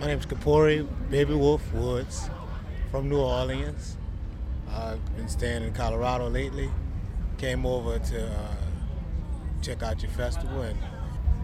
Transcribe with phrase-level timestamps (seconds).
[0.00, 2.30] My name's Kipori Baby Wolf Woods
[2.92, 3.96] from New Orleans.
[4.70, 6.70] I've been staying in Colorado lately.
[7.36, 8.54] Came over to uh,
[9.60, 10.78] check out your festival, and,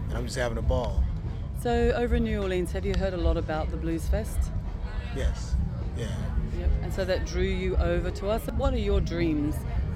[0.07, 1.03] and I'm just having a ball.
[1.61, 4.39] So, over in New Orleans, have you heard a lot about the Blues Fest?
[5.17, 5.55] Yes,
[5.97, 6.07] yeah.
[6.57, 6.69] Yep.
[6.83, 8.45] And so that drew you over to us.
[8.55, 9.55] What are your dreams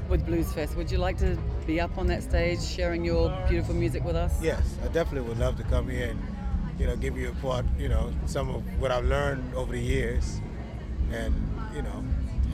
[0.10, 0.76] with Blues Fest?
[0.76, 4.44] Would you like to be up on that stage sharing your beautiful music with us?
[4.44, 6.39] Yes, I definitely would love to come here and
[6.80, 9.82] you know give you a part, you know, some of what I've learned over the
[9.82, 10.40] years,
[11.12, 11.34] and
[11.76, 12.04] you know,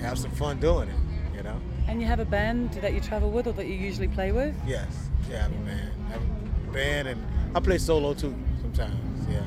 [0.01, 1.35] have some fun doing it.
[1.35, 1.59] You know.
[1.87, 4.55] And you have a band that you travel with, or that you usually play with?
[4.65, 5.91] Yes, yeah, I have a band.
[6.07, 7.23] I have a band, and
[7.55, 9.27] I play solo too sometimes.
[9.29, 9.43] Yeah.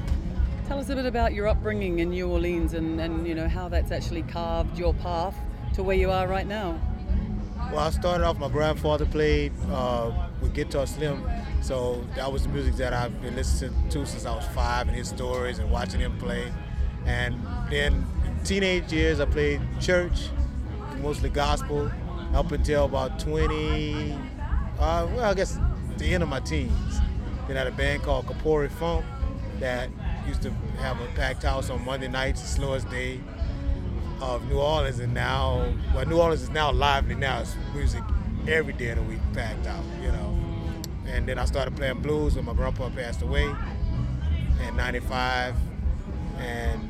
[0.69, 3.69] Tell us a bit about your upbringing in New Orleans and, and you know how
[3.69, 5.35] that's actually carved your path
[5.75, 6.79] to where you are right now.
[7.73, 8.39] Well, I started off.
[8.39, 11.23] My grandfather played uh, with Guitar Slim,
[11.61, 14.97] so that was the music that I've been listening to since I was five, and
[14.97, 16.53] his stories and watching him play.
[17.07, 17.41] And
[17.71, 18.07] then
[18.45, 20.29] teenage years, I played church,
[21.01, 21.91] mostly gospel,
[22.35, 24.13] up until about 20.
[24.13, 24.17] Uh,
[24.79, 25.59] well, I guess
[25.97, 27.01] the end of my teens.
[27.47, 29.05] Then I had a band called Kipori Funk
[29.59, 29.89] that
[30.27, 30.51] used to
[30.81, 33.21] have a packed house on Monday nights, the slowest day
[34.21, 37.41] of New Orleans, and now, well, New Orleans is now lively now.
[37.41, 38.03] It's music
[38.47, 40.38] every day of the week packed out, you know.
[41.09, 43.49] And then I started playing blues when my grandpa passed away
[44.67, 45.55] in '95,
[46.39, 46.81] and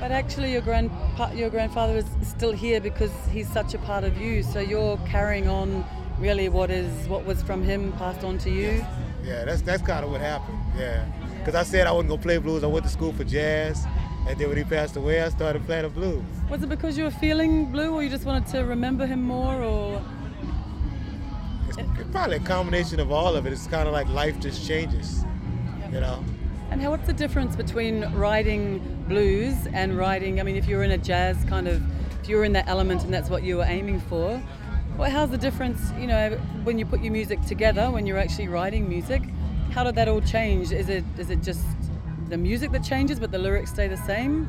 [0.00, 0.90] But actually, your grand
[1.34, 4.42] your grandfather is still here because he's such a part of you.
[4.42, 5.84] So you're carrying on
[6.18, 8.84] really what is what was from him passed on to you.
[9.24, 10.58] yeah, that's that's kind of what happened.
[10.78, 11.04] Yeah,
[11.38, 12.62] because I said I wasn't gonna play blues.
[12.64, 13.86] I went to school for jazz,
[14.28, 16.22] and then when he passed away, I started playing the blues.
[16.50, 19.56] Was it because you were feeling blue, or you just wanted to remember him more,
[19.62, 20.02] or
[21.78, 23.52] It's probably a combination of all of it.
[23.52, 25.24] It's kind of like life just changes,
[25.90, 26.24] you know.
[26.70, 30.40] And how, what's the difference between writing blues and writing?
[30.40, 31.82] I mean, if you're in a jazz kind of,
[32.20, 34.42] if you're in that element and that's what you were aiming for,
[34.96, 35.80] well, how's the difference?
[35.98, 36.30] You know,
[36.62, 39.22] when you put your music together, when you're actually writing music,
[39.70, 40.72] how did that all change?
[40.72, 41.64] Is it is it just
[42.28, 44.48] the music that changes, but the lyrics stay the same?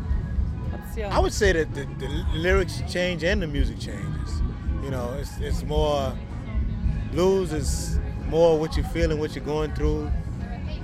[0.95, 4.41] Your, I would say that the, the lyrics change and the music changes.
[4.81, 6.13] You know, it's, it's more
[7.15, 10.11] blues is more what you're feeling, what you're going through,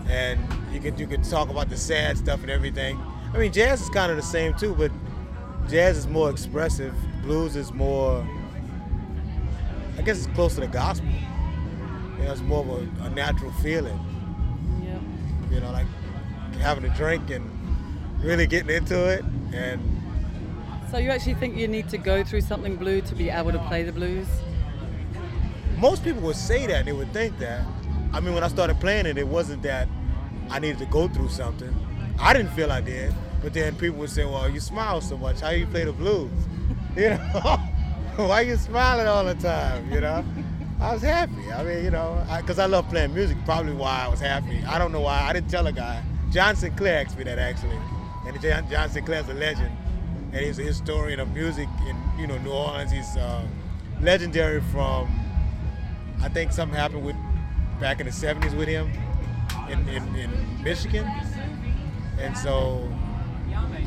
[0.09, 0.39] and
[0.71, 2.97] you can you can talk about the sad stuff and everything.
[3.33, 4.91] I mean, jazz is kind of the same too, but
[5.69, 6.95] jazz is more expressive.
[7.21, 8.25] Blues is more,
[9.97, 11.09] I guess, it's close to the gospel.
[12.17, 13.99] You know, it's more of a, a natural feeling.
[14.83, 14.99] yeah.
[15.53, 15.87] You know, like
[16.59, 17.45] having a drink and
[18.21, 19.81] really getting into it and
[20.91, 23.59] So you actually think you need to go through something blue to be able to
[23.59, 24.27] play the blues?
[25.81, 27.65] Most people would say that and they would think that.
[28.13, 29.87] I mean when i started playing it it wasn't that
[30.49, 31.73] i needed to go through something.
[32.19, 35.39] I didn't feel i did but then people would say well you smile so much.
[35.41, 36.31] How you play the blues?
[36.95, 37.57] You know?
[38.17, 40.23] Why you smiling all the time you know?
[40.79, 41.51] I was happy.
[41.51, 43.37] I mean you know because I, love playing music.
[43.45, 44.63] Probably why i was happy.
[44.65, 45.21] I don't know why.
[45.21, 46.03] I didn't tell a guy.
[46.31, 47.79] John sinclair asked me that actually.
[48.27, 49.71] And john, john sinclair's a legend.
[50.33, 52.91] And he's a historian of music in you know new orleans.
[52.91, 53.47] He's uh,
[54.01, 55.07] legendary from
[56.23, 57.15] I think something happened with
[57.79, 58.91] back in the 70s with him
[59.69, 61.05] in, in, in Michigan.
[62.19, 62.87] And so,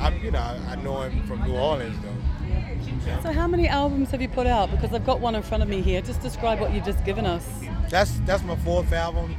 [0.01, 3.23] I, you know, I, know him from New Orleans, though.
[3.23, 4.71] So how many albums have you put out?
[4.71, 6.01] Because I've got one in front of me here.
[6.01, 7.49] Just describe what you've just given us.
[7.89, 9.35] That's that's my fourth album.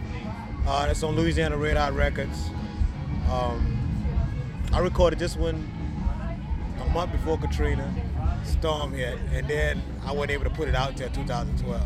[0.67, 2.49] Uh, that's on Louisiana Red Hot Records.
[3.31, 3.77] Um,
[4.71, 5.69] I recorded this one
[6.81, 7.93] a month before Katrina
[8.43, 11.81] storm hit, and then I wasn't able to put it out until 2012.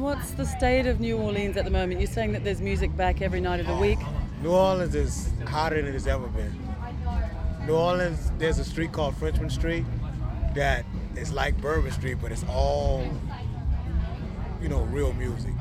[0.00, 2.00] And what's the state of New Orleans at the moment?
[2.00, 3.98] You're saying that there's music back every night of the week.
[4.42, 6.58] New Orleans is hotter than it's ever been.
[7.66, 9.84] New Orleans, there's a street called Frenchman Street
[10.54, 13.06] that is like Bourbon Street, but it's all,
[14.62, 15.52] you know, real music,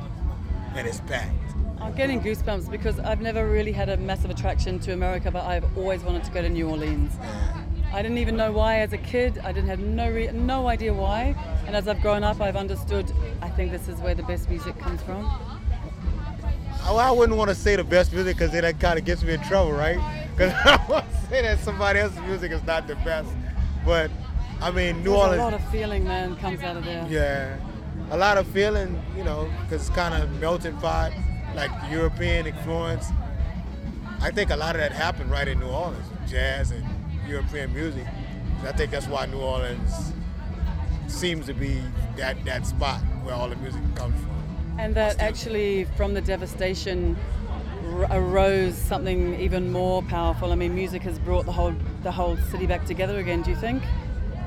[0.74, 1.34] and it's packed.
[1.82, 5.66] I'm getting goosebumps because I've never really had a massive attraction to America, but I've
[5.78, 7.12] always wanted to go to New Orleans.
[7.20, 7.64] Yeah.
[7.92, 9.40] I didn't even know why as a kid.
[9.44, 11.36] I didn't have no re- no idea why.
[11.66, 13.12] And as I've grown up, I've understood.
[13.42, 15.26] I think this is where the best music comes from.
[16.84, 19.24] I, I wouldn't want to say the best music because then that kind of gets
[19.24, 20.00] me in trouble, right?
[20.36, 23.30] Because I want to say that somebody else's music is not the best.
[23.84, 24.12] But
[24.62, 25.40] I mean, New There's Orleans.
[25.40, 27.08] a lot of feeling, man, comes out of there.
[27.10, 27.58] Yeah,
[28.12, 31.12] a lot of feeling, you know, because it's kind of melting pot,
[31.56, 33.08] like European influence.
[34.22, 36.86] I think a lot of that happened right in New Orleans, jazz and
[37.30, 38.06] European music.
[38.68, 40.14] I think that's why New Orleans
[41.08, 41.82] seems to be
[42.18, 44.30] that, that spot where all the music comes from.
[44.78, 47.18] And that actually, from the devastation
[48.12, 50.52] arose something even more powerful.
[50.52, 51.74] I mean, music has brought the whole
[52.04, 53.42] the whole city back together again.
[53.42, 53.84] Do you think?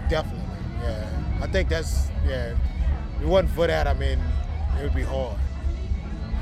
[0.09, 0.45] Definitely,
[0.83, 1.09] yeah.
[1.41, 2.55] I think that's yeah.
[3.17, 4.19] If it wasn't for that, I mean,
[4.79, 5.37] it would be hard.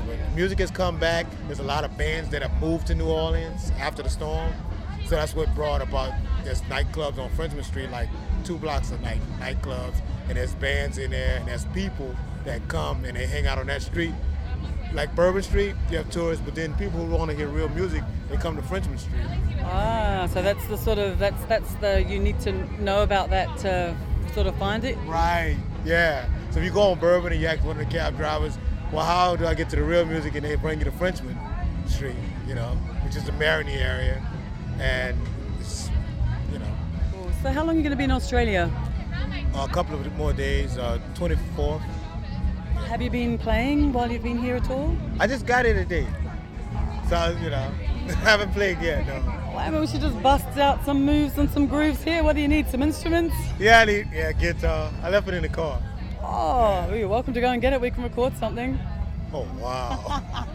[0.05, 3.09] When music has come back, there's a lot of bands that have moved to New
[3.09, 4.53] Orleans after the storm.
[5.11, 6.13] So that's what brought about
[6.45, 8.07] there's nightclubs on Frenchman Street, like
[8.45, 9.99] two blocks of night nightclubs,
[10.29, 12.15] and there's bands in there, and there's people
[12.45, 14.13] that come and they hang out on that street.
[14.93, 18.03] Like Bourbon Street, you have tourists, but then people who want to hear real music,
[18.29, 19.25] they come to Frenchman Street.
[19.63, 23.49] Ah, so that's the sort of that's that's the you need to know about that
[23.57, 23.93] to
[24.33, 24.97] sort of find it.
[25.05, 25.57] Right.
[25.83, 26.25] Yeah.
[26.51, 28.57] So if you go on Bourbon and you ask one of the cab drivers,
[28.93, 30.35] well, how do I get to the real music?
[30.35, 31.37] And they bring you to Frenchman
[31.85, 32.15] Street,
[32.47, 34.25] you know, which is the Marigny area,
[34.81, 35.17] and
[35.59, 35.89] it's,
[36.51, 36.65] you know,
[37.11, 37.29] Cool.
[37.43, 38.69] So how long are you going to be in Australia?
[39.53, 40.77] a couple of more days.
[40.77, 41.81] Uh, 24th.
[42.87, 44.95] Have you been playing while you've been here at all?
[45.19, 46.07] I just got here today,
[47.09, 47.69] so you know,
[48.23, 49.05] haven't played yet.
[49.07, 49.21] No.
[49.53, 52.23] Well, maybe we should just bust out some moves and some grooves here.
[52.23, 52.69] What do you need?
[52.69, 53.35] Some instruments?
[53.59, 54.91] Yeah, I need yeah guitar.
[55.03, 55.81] I left it in the car.
[56.21, 57.81] Oh, well, you're welcome to go and get it.
[57.81, 58.79] We can record something.
[59.33, 60.23] Oh wow.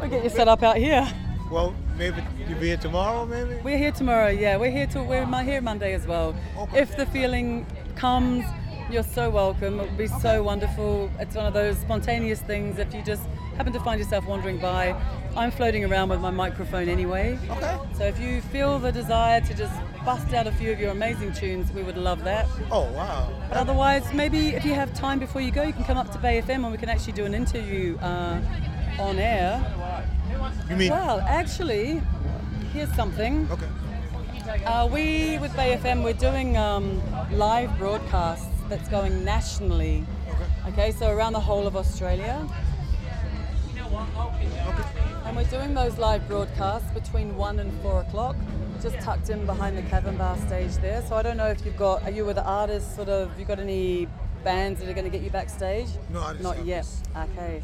[0.00, 1.06] We'll get you set up out here.
[1.50, 3.56] well, maybe you'll be here tomorrow, maybe.
[3.62, 4.28] We're here tomorrow.
[4.28, 6.34] Yeah, we're here till we're here Monday as well.
[6.56, 6.80] Okay.
[6.80, 8.42] If the feeling comes,
[8.90, 9.78] you're so welcome.
[9.78, 11.10] It would be so wonderful.
[11.18, 12.78] It's one of those spontaneous things.
[12.78, 13.22] If you just
[13.58, 14.96] happen to find yourself wandering by,
[15.36, 17.38] I'm floating around with my microphone anyway.
[17.50, 17.78] Okay.
[17.98, 21.34] So if you feel the desire to just bust out a few of your amazing
[21.34, 22.48] tunes, we would love that.
[22.70, 23.30] Oh wow.
[23.50, 26.18] But otherwise, maybe if you have time before you go, you can come up to
[26.18, 28.40] Bay FM and we can actually do an interview uh,
[29.00, 29.64] on air.
[30.68, 30.90] You mean?
[30.90, 32.00] Well, actually,
[32.72, 33.48] here's something.
[33.50, 33.66] Okay.
[34.64, 37.00] Uh, we, with Bay FM, we're doing um,
[37.32, 40.04] live broadcasts that's going nationally.
[40.28, 40.92] Okay, okay.
[40.92, 42.46] so around the whole of Australia.
[43.78, 45.00] Okay.
[45.24, 48.36] And we're doing those live broadcasts between 1 and 4 o'clock,
[48.82, 51.02] just tucked in behind the Cavern Bar stage there.
[51.08, 53.44] So I don't know if you've got, are you with the artists, sort of, you
[53.44, 54.08] got any
[54.42, 55.88] bands that are going to get you backstage?
[56.10, 56.86] No, I just Not yet.
[57.16, 57.62] Okay.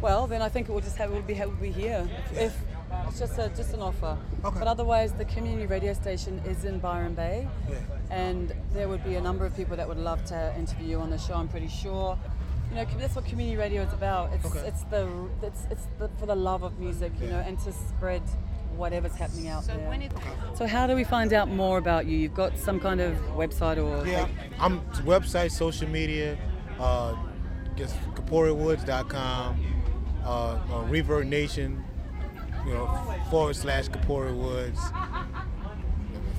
[0.00, 2.08] Well, then I think it will just have, we'll be, we'll be here.
[2.34, 2.54] If
[3.08, 4.16] it's just a, just an offer.
[4.44, 4.58] Okay.
[4.58, 7.76] But otherwise, the community radio station is in Byron Bay, Yeah.
[8.10, 11.10] and there would be a number of people that would love to interview you on
[11.10, 11.34] the show.
[11.34, 12.18] I'm pretty sure.
[12.70, 14.32] You know, that's what community radio is about.
[14.34, 14.60] It's Okay.
[14.68, 15.08] it's the
[15.42, 18.22] it's it's the, for the love of music, you know, and to spread
[18.76, 19.88] whatever's happening out So there.
[19.88, 20.12] when it,
[20.54, 22.16] so how do we find out more about you?
[22.18, 24.28] You've got some kind of website or Yeah,
[24.60, 26.36] I'm website, social media,
[26.78, 27.14] uh,
[27.74, 29.77] just KiporiWoods.com,
[30.28, 31.82] uh, uh, ReverbNation,
[32.66, 34.78] you know, forward slash Kipori Woods,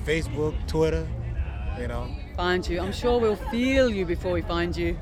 [0.06, 1.08] Facebook, Twitter,
[1.78, 2.08] you know.
[2.36, 2.80] find you?
[2.80, 4.96] I'm sure we'll feel you before we find you.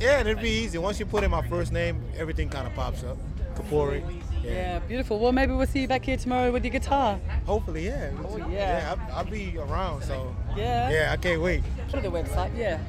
[0.00, 0.76] Yeah, it'd be easy.
[0.78, 3.16] Once you put in my first name, everything kind of pops up.
[3.54, 4.02] Kipori.
[4.42, 4.50] Yeah.
[4.50, 5.18] Yeah, beautiful.
[5.18, 7.20] Well, maybe we'll see you back here tomorrow with your guitar.
[7.46, 8.10] Hopefully, yeah.
[8.24, 8.46] Oh, yeah.
[8.48, 10.34] Yeah, I'll, I'll be around, so.
[10.56, 10.90] Yeah.
[10.90, 11.62] Yeah, I can't wait.
[11.90, 12.80] To the website, yeah.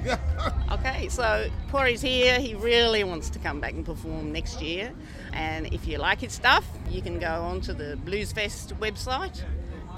[0.71, 2.39] okay, so Corey's here.
[2.39, 4.93] He really wants to come back and perform next year.
[5.33, 9.43] And if you like his stuff, you can go onto the Bluesfest website,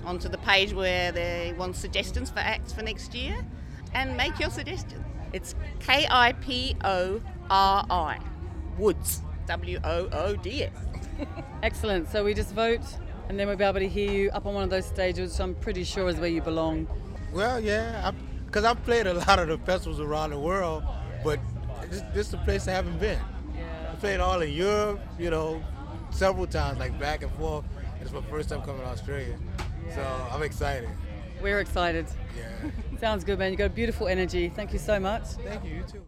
[0.05, 3.45] onto the page where they want suggestions for acts for next year,
[3.93, 5.03] and make your suggestion.
[5.33, 8.19] It's K I P O R I,
[8.77, 10.71] Woods, W O O D S.
[11.63, 12.09] Excellent.
[12.09, 12.81] So we just vote,
[13.29, 15.41] and then we'll be able to hear you up on one of those stages, which
[15.41, 16.87] I'm pretty sure is where you belong.
[17.31, 18.11] Well, yeah,
[18.45, 20.83] because I've played a lot of the festivals around the world,
[21.23, 21.39] but
[21.89, 23.19] this, this is the place I haven't been.
[23.91, 25.63] I played all in Europe, you know,
[26.09, 27.65] several times, like back and forth.
[28.01, 29.37] It's my first time coming to Australia,
[29.95, 30.89] so I'm excited.
[31.41, 32.07] We're excited.
[32.37, 32.71] Yeah.
[32.99, 33.51] Sounds good, man.
[33.51, 34.49] You got a beautiful energy.
[34.49, 35.23] Thank you so much.
[35.43, 35.75] Thank you.
[35.75, 36.03] You too.